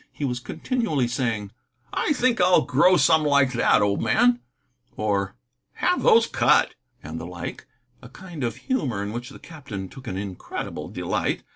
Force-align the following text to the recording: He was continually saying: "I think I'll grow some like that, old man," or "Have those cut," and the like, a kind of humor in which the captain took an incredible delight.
He 0.11 0.25
was 0.25 0.39
continually 0.39 1.07
saying: 1.07 1.51
"I 1.93 2.13
think 2.13 2.41
I'll 2.41 2.61
grow 2.65 2.97
some 2.97 3.21
like 3.23 3.53
that, 3.53 3.83
old 3.83 4.01
man," 4.01 4.39
or 4.97 5.35
"Have 5.73 6.01
those 6.01 6.25
cut," 6.25 6.73
and 7.03 7.21
the 7.21 7.27
like, 7.27 7.67
a 8.01 8.09
kind 8.09 8.43
of 8.43 8.55
humor 8.55 9.03
in 9.03 9.11
which 9.13 9.29
the 9.29 9.37
captain 9.37 9.89
took 9.89 10.07
an 10.07 10.17
incredible 10.17 10.89
delight. 10.89 11.43